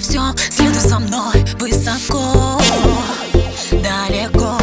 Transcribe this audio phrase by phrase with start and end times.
[0.00, 2.60] во всем Следуй за мной высоко,
[3.72, 4.58] далеко.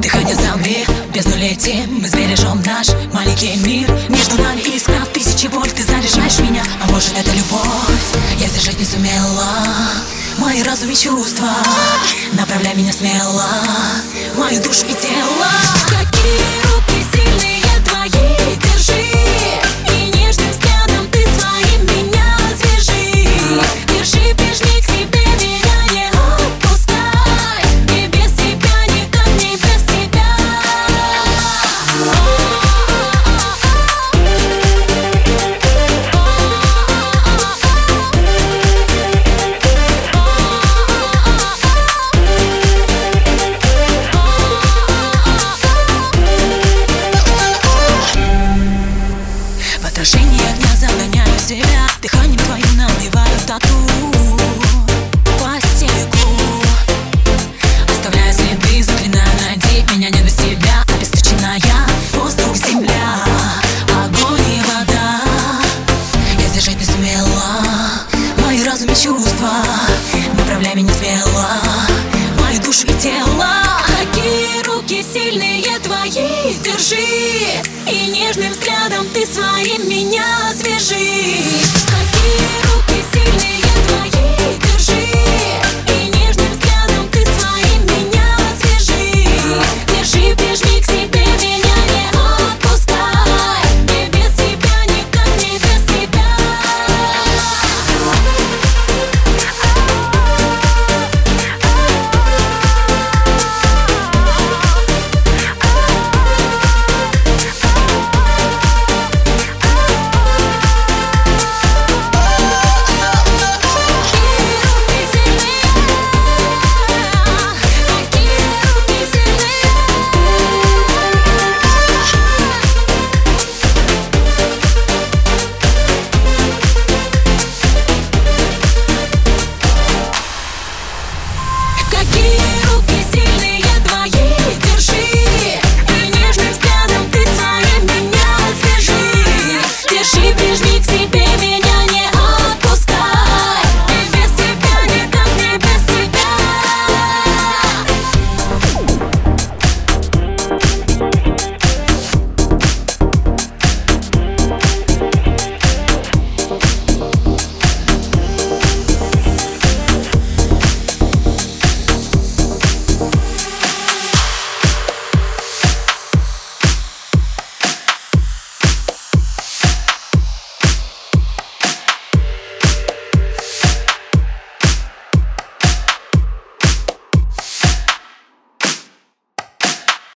[0.00, 3.90] Дыхание замри, бездну летим Мы сбережем наш маленький мир.
[4.08, 8.16] Между нами искра в тысячи вольт Ты заряжаешь меня, а может это любовь?
[8.38, 9.46] Я сдержать не сумела.
[10.38, 11.48] Мои разум и чувства
[12.32, 13.46] Направляй меня смело.
[14.36, 15.48] Мою душу и тело.
[15.86, 16.73] Какие
[68.94, 69.50] Мои чувства
[70.38, 71.48] Направляй меня смело.
[72.40, 73.48] Мою душу и тело.
[73.86, 76.54] Какие руки сильные твои.
[76.62, 77.62] Держи.
[77.90, 80.24] И нежным взглядом ты своим меня
[80.56, 81.42] свяжи
[81.86, 82.83] Какие руки